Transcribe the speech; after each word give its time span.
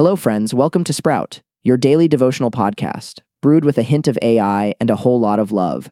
Hello, 0.00 0.16
friends. 0.16 0.54
Welcome 0.54 0.82
to 0.84 0.94
Sprout, 0.94 1.42
your 1.62 1.76
daily 1.76 2.08
devotional 2.08 2.50
podcast, 2.50 3.20
brewed 3.42 3.66
with 3.66 3.76
a 3.76 3.82
hint 3.82 4.08
of 4.08 4.18
AI 4.22 4.72
and 4.80 4.88
a 4.88 4.96
whole 4.96 5.20
lot 5.20 5.38
of 5.38 5.52
love. 5.52 5.90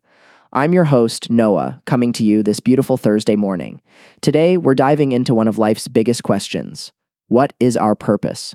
I'm 0.51 0.73
your 0.73 0.85
host, 0.85 1.29
Noah, 1.29 1.83
coming 1.85 2.15
to 2.15 2.25
you 2.25 2.43
this 2.43 2.59
beautiful 2.59 2.97
Thursday 2.97 3.37
morning. 3.37 3.83
Today, 4.23 4.57
we're 4.57 4.75
diving 4.75 5.13
into 5.13 5.35
one 5.35 5.47
of 5.47 5.59
life's 5.59 5.89
biggest 5.89 6.23
questions 6.23 6.91
What 7.27 7.53
is 7.61 7.77
our 7.77 7.95
purpose? 7.95 8.55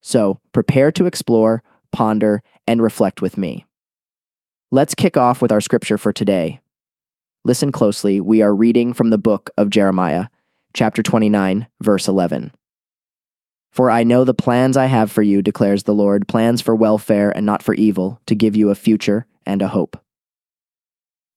So, 0.00 0.40
prepare 0.54 0.90
to 0.92 1.04
explore, 1.04 1.62
ponder, 1.92 2.42
and 2.66 2.80
reflect 2.80 3.20
with 3.20 3.36
me. 3.36 3.66
Let's 4.70 4.94
kick 4.94 5.18
off 5.18 5.42
with 5.42 5.52
our 5.52 5.60
scripture 5.60 5.98
for 5.98 6.14
today. 6.14 6.60
Listen 7.44 7.72
closely. 7.72 8.22
We 8.22 8.40
are 8.40 8.54
reading 8.54 8.94
from 8.94 9.10
the 9.10 9.18
book 9.18 9.50
of 9.58 9.68
Jeremiah, 9.68 10.28
chapter 10.72 11.02
29, 11.02 11.66
verse 11.82 12.08
11. 12.08 12.52
For 13.74 13.90
I 13.90 14.04
know 14.04 14.22
the 14.22 14.34
plans 14.34 14.76
I 14.76 14.86
have 14.86 15.10
for 15.10 15.22
you, 15.22 15.42
declares 15.42 15.82
the 15.82 15.94
Lord, 15.94 16.28
plans 16.28 16.60
for 16.60 16.76
welfare 16.76 17.36
and 17.36 17.44
not 17.44 17.60
for 17.60 17.74
evil, 17.74 18.20
to 18.26 18.36
give 18.36 18.54
you 18.54 18.70
a 18.70 18.76
future 18.76 19.26
and 19.44 19.60
a 19.60 19.66
hope. 19.66 20.00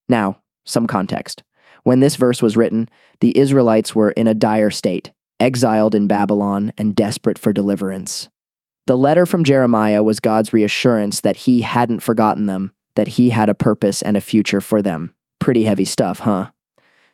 Now, 0.07 0.39
some 0.63 0.85
context. 0.85 1.41
When 1.81 1.99
this 1.99 2.15
verse 2.15 2.39
was 2.39 2.55
written, 2.55 2.89
the 3.21 3.35
Israelites 3.35 3.95
were 3.95 4.11
in 4.11 4.27
a 4.27 4.35
dire 4.35 4.69
state, 4.69 5.11
exiled 5.39 5.95
in 5.95 6.05
Babylon 6.05 6.73
and 6.77 6.95
desperate 6.95 7.39
for 7.39 7.51
deliverance. 7.51 8.29
The 8.85 8.97
letter 8.97 9.25
from 9.25 9.43
Jeremiah 9.43 10.03
was 10.03 10.19
God's 10.19 10.53
reassurance 10.53 11.21
that 11.21 11.37
he 11.37 11.61
hadn't 11.61 12.01
forgotten 12.01 12.45
them, 12.45 12.71
that 12.93 13.07
he 13.07 13.31
had 13.31 13.49
a 13.49 13.55
purpose 13.55 14.03
and 14.03 14.15
a 14.15 14.21
future 14.21 14.61
for 14.61 14.83
them. 14.83 15.15
Pretty 15.39 15.63
heavy 15.63 15.85
stuff, 15.85 16.19
huh? 16.19 16.51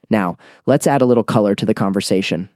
Now, 0.09 0.37
let's 0.65 0.85
add 0.85 1.01
a 1.01 1.05
little 1.05 1.23
color 1.23 1.55
to 1.55 1.65
the 1.65 1.73
conversation. 1.73 2.49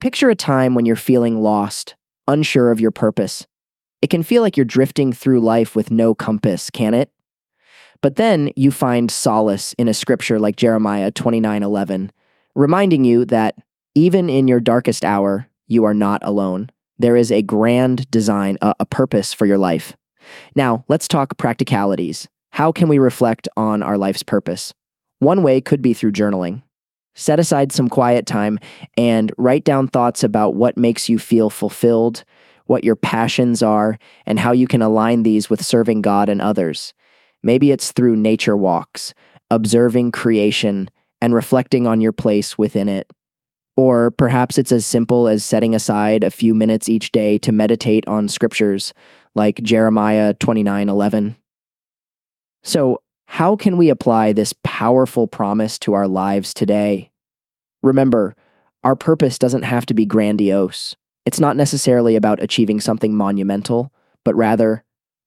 Picture 0.00 0.30
a 0.30 0.34
time 0.34 0.74
when 0.74 0.86
you're 0.86 0.96
feeling 0.96 1.42
lost, 1.42 1.94
unsure 2.28 2.70
of 2.70 2.80
your 2.80 2.90
purpose. 2.90 3.46
It 4.02 4.10
can 4.10 4.22
feel 4.22 4.42
like 4.42 4.56
you're 4.56 4.64
drifting 4.64 5.12
through 5.12 5.40
life 5.40 5.74
with 5.74 5.90
no 5.90 6.14
compass, 6.14 6.68
can 6.68 6.92
it? 6.92 7.10
But 8.02 8.16
then 8.16 8.50
you 8.54 8.70
find 8.70 9.10
solace 9.10 9.72
in 9.78 9.88
a 9.88 9.94
scripture 9.94 10.38
like 10.38 10.56
Jeremiah 10.56 11.10
29:11, 11.10 12.10
reminding 12.54 13.04
you 13.04 13.24
that 13.26 13.56
even 13.94 14.28
in 14.28 14.46
your 14.46 14.60
darkest 14.60 15.04
hour, 15.04 15.48
you 15.66 15.84
are 15.84 15.94
not 15.94 16.22
alone. 16.22 16.68
There 16.98 17.16
is 17.16 17.32
a 17.32 17.40
grand 17.40 18.10
design, 18.10 18.58
a, 18.60 18.74
a 18.80 18.84
purpose 18.84 19.32
for 19.32 19.46
your 19.46 19.56
life. 19.56 19.96
Now, 20.54 20.84
let's 20.88 21.08
talk 21.08 21.38
practicalities. 21.38 22.28
How 22.50 22.72
can 22.72 22.88
we 22.88 22.98
reflect 22.98 23.48
on 23.56 23.82
our 23.82 23.96
life's 23.96 24.22
purpose? 24.22 24.74
One 25.18 25.42
way 25.42 25.62
could 25.62 25.80
be 25.80 25.94
through 25.94 26.12
journaling. 26.12 26.62
Set 27.14 27.38
aside 27.38 27.72
some 27.72 27.88
quiet 27.88 28.26
time 28.26 28.58
and 28.96 29.32
write 29.38 29.64
down 29.64 29.86
thoughts 29.86 30.24
about 30.24 30.54
what 30.54 30.76
makes 30.76 31.08
you 31.08 31.18
feel 31.18 31.48
fulfilled, 31.48 32.24
what 32.66 32.84
your 32.84 32.96
passions 32.96 33.62
are, 33.62 33.98
and 34.26 34.38
how 34.38 34.52
you 34.52 34.66
can 34.66 34.82
align 34.82 35.22
these 35.22 35.48
with 35.48 35.64
serving 35.64 36.02
God 36.02 36.28
and 36.28 36.40
others. 36.40 36.92
Maybe 37.42 37.70
it's 37.70 37.92
through 37.92 38.16
nature 38.16 38.56
walks, 38.56 39.14
observing 39.50 40.12
creation, 40.12 40.88
and 41.20 41.34
reflecting 41.34 41.86
on 41.86 42.00
your 42.00 42.12
place 42.12 42.58
within 42.58 42.88
it. 42.88 43.10
Or 43.76 44.10
perhaps 44.12 44.56
it's 44.56 44.72
as 44.72 44.86
simple 44.86 45.28
as 45.28 45.44
setting 45.44 45.74
aside 45.74 46.24
a 46.24 46.30
few 46.30 46.54
minutes 46.54 46.88
each 46.88 47.12
day 47.12 47.38
to 47.38 47.52
meditate 47.52 48.06
on 48.06 48.28
scriptures 48.28 48.94
like 49.34 49.62
Jeremiah 49.62 50.34
29:11. 50.34 51.36
So, 52.62 53.02
how 53.26 53.56
can 53.56 53.76
we 53.76 53.90
apply 53.90 54.32
this 54.32 54.54
powerful 54.62 55.26
promise 55.26 55.78
to 55.80 55.92
our 55.92 56.06
lives 56.06 56.54
today? 56.54 57.10
Remember, 57.82 58.34
our 58.82 58.94
purpose 58.94 59.38
doesn't 59.38 59.62
have 59.62 59.86
to 59.86 59.94
be 59.94 60.06
grandiose. 60.06 60.94
It's 61.26 61.40
not 61.40 61.56
necessarily 61.56 62.16
about 62.16 62.42
achieving 62.42 62.80
something 62.80 63.14
monumental, 63.14 63.92
but 64.24 64.34
rather 64.34 64.84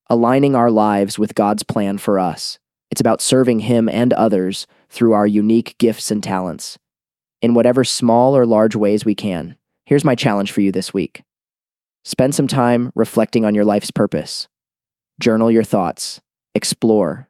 aligning 0.10 0.56
our 0.56 0.72
lives 0.72 1.20
with 1.20 1.36
God's 1.36 1.64
plan 1.64 1.98
for 1.98 2.18
us. 2.18 2.60
It's 2.90 3.02
about 3.02 3.22
serving 3.22 3.60
Him 3.62 3.90
and 3.90 4.14
others 4.14 4.68
through 4.90 5.14
our 5.14 5.28
unique 5.28 5.76
gifts 5.78 6.12
and 6.12 6.24
talents. 6.24 6.78
In 7.42 7.54
whatever 7.54 7.84
small 7.84 8.36
or 8.38 8.46
large 8.46 8.76
ways 8.76 9.06
we 9.06 9.16
can, 9.16 9.58
here's 9.86 10.06
my 10.06 10.16
challenge 10.16 10.52
for 10.52 10.62
you 10.62 10.72
this 10.72 10.94
week. 10.94 11.24
Spend 12.06 12.34
some 12.34 12.48
time 12.48 12.92
reflecting 12.96 13.44
on 13.44 13.54
your 13.54 13.66
life's 13.66 13.92
purpose. 13.92 14.48
Journal 15.20 15.52
your 15.52 15.64
thoughts, 15.64 16.22
explore, 16.56 17.28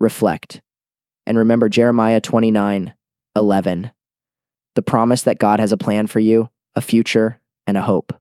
reflect, 0.00 0.60
and 1.26 1.38
remember 1.38 1.68
Jeremiah 1.68 2.20
29 2.20 2.94
11. 3.36 3.90
The 4.74 4.82
promise 4.82 5.22
that 5.22 5.38
God 5.38 5.60
has 5.60 5.72
a 5.72 5.76
plan 5.76 6.06
for 6.06 6.20
you, 6.20 6.50
a 6.74 6.80
future, 6.80 7.40
and 7.66 7.76
a 7.76 7.82
hope. 7.82 8.12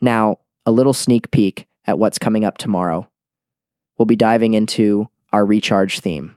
Now, 0.00 0.38
a 0.66 0.72
little 0.72 0.92
sneak 0.92 1.30
peek 1.30 1.66
at 1.84 1.98
what's 1.98 2.18
coming 2.18 2.44
up 2.44 2.58
tomorrow. 2.58 3.08
We'll 3.98 4.06
be 4.06 4.16
diving 4.16 4.54
into 4.54 5.08
our 5.32 5.44
recharge 5.44 6.00
theme, 6.00 6.36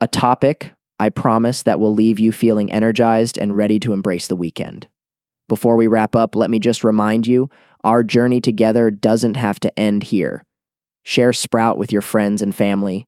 a 0.00 0.08
topic 0.08 0.72
I 0.98 1.10
promise 1.10 1.62
that 1.64 1.78
will 1.78 1.94
leave 1.94 2.18
you 2.18 2.32
feeling 2.32 2.72
energized 2.72 3.38
and 3.38 3.56
ready 3.56 3.78
to 3.80 3.92
embrace 3.92 4.28
the 4.28 4.36
weekend. 4.36 4.88
Before 5.48 5.76
we 5.76 5.86
wrap 5.86 6.16
up, 6.16 6.34
let 6.34 6.50
me 6.50 6.58
just 6.58 6.82
remind 6.82 7.26
you 7.26 7.50
our 7.84 8.02
journey 8.02 8.40
together 8.40 8.90
doesn't 8.90 9.36
have 9.36 9.60
to 9.60 9.78
end 9.78 10.04
here. 10.04 10.44
Share 11.04 11.32
Sprout 11.32 11.78
with 11.78 11.92
your 11.92 12.02
friends 12.02 12.42
and 12.42 12.54
family. 12.54 13.06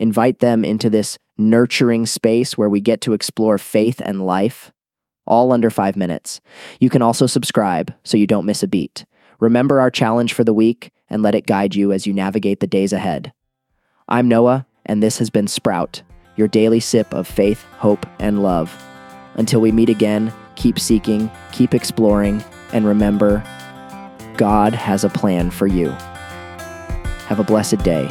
Invite 0.00 0.38
them 0.38 0.64
into 0.64 0.88
this 0.88 1.18
nurturing 1.36 2.06
space 2.06 2.56
where 2.56 2.70
we 2.70 2.80
get 2.80 3.02
to 3.02 3.12
explore 3.12 3.58
faith 3.58 4.00
and 4.02 4.24
life, 4.24 4.72
all 5.26 5.52
under 5.52 5.68
five 5.68 5.94
minutes. 5.94 6.40
You 6.80 6.88
can 6.88 7.02
also 7.02 7.26
subscribe 7.26 7.92
so 8.02 8.16
you 8.16 8.26
don't 8.26 8.46
miss 8.46 8.62
a 8.62 8.66
beat. 8.66 9.04
Remember 9.40 9.78
our 9.78 9.90
challenge 9.90 10.32
for 10.32 10.42
the 10.42 10.54
week 10.54 10.90
and 11.10 11.22
let 11.22 11.34
it 11.34 11.46
guide 11.46 11.74
you 11.74 11.92
as 11.92 12.06
you 12.06 12.14
navigate 12.14 12.60
the 12.60 12.66
days 12.66 12.94
ahead. 12.94 13.34
I'm 14.08 14.26
Noah, 14.26 14.66
and 14.86 15.02
this 15.02 15.18
has 15.18 15.28
been 15.28 15.46
Sprout, 15.46 16.00
your 16.34 16.48
daily 16.48 16.80
sip 16.80 17.12
of 17.12 17.28
faith, 17.28 17.62
hope, 17.76 18.06
and 18.18 18.42
love. 18.42 18.74
Until 19.34 19.60
we 19.60 19.70
meet 19.70 19.90
again, 19.90 20.32
keep 20.56 20.78
seeking, 20.78 21.30
keep 21.52 21.74
exploring, 21.74 22.42
and 22.72 22.86
remember 22.86 23.44
God 24.38 24.72
has 24.72 25.04
a 25.04 25.10
plan 25.10 25.50
for 25.50 25.66
you. 25.66 25.90
Have 27.28 27.38
a 27.38 27.44
blessed 27.44 27.82
day. 27.84 28.08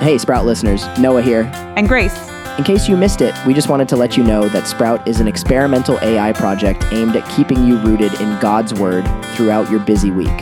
Hey, 0.00 0.18
Sprout 0.18 0.44
listeners, 0.44 0.86
Noah 0.98 1.22
here. 1.22 1.50
And 1.76 1.88
Grace. 1.88 2.14
In 2.58 2.64
case 2.64 2.86
you 2.86 2.96
missed 2.96 3.22
it, 3.22 3.34
we 3.46 3.54
just 3.54 3.68
wanted 3.68 3.88
to 3.88 3.96
let 3.96 4.16
you 4.16 4.22
know 4.22 4.48
that 4.50 4.68
Sprout 4.68 5.06
is 5.08 5.20
an 5.20 5.26
experimental 5.26 5.98
AI 6.00 6.32
project 6.32 6.84
aimed 6.92 7.16
at 7.16 7.28
keeping 7.34 7.66
you 7.66 7.78
rooted 7.78 8.12
in 8.20 8.38
God's 8.38 8.74
Word 8.74 9.04
throughout 9.34 9.70
your 9.70 9.80
busy 9.80 10.10
week. 10.10 10.38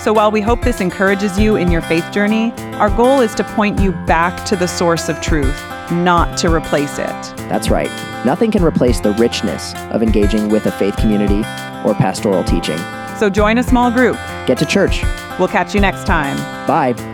So 0.00 0.12
while 0.12 0.30
we 0.32 0.40
hope 0.40 0.62
this 0.62 0.80
encourages 0.80 1.38
you 1.38 1.56
in 1.56 1.70
your 1.70 1.80
faith 1.80 2.10
journey, 2.12 2.52
our 2.74 2.90
goal 2.90 3.20
is 3.20 3.34
to 3.36 3.44
point 3.44 3.80
you 3.80 3.92
back 3.92 4.44
to 4.46 4.56
the 4.56 4.66
source 4.68 5.08
of 5.08 5.20
truth, 5.20 5.56
not 5.92 6.36
to 6.38 6.52
replace 6.52 6.98
it. 6.98 7.06
That's 7.48 7.70
right. 7.70 7.90
Nothing 8.26 8.50
can 8.50 8.64
replace 8.64 9.00
the 9.00 9.12
richness 9.12 9.74
of 9.90 10.02
engaging 10.02 10.48
with 10.48 10.66
a 10.66 10.72
faith 10.72 10.96
community 10.96 11.40
or 11.88 11.94
pastoral 11.94 12.42
teaching. 12.42 12.78
So 13.16 13.30
join 13.30 13.58
a 13.58 13.62
small 13.62 13.90
group. 13.90 14.16
Get 14.46 14.58
to 14.58 14.66
church. 14.66 15.02
We'll 15.38 15.48
catch 15.48 15.72
you 15.74 15.80
next 15.80 16.04
time. 16.04 16.36
Bye. 16.66 17.07